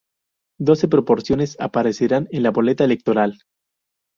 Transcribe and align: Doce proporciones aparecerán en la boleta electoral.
Doce 0.59 0.87
proporciones 0.87 1.55
aparecerán 1.59 2.27
en 2.31 2.41
la 2.41 2.49
boleta 2.49 2.83
electoral. 2.85 3.37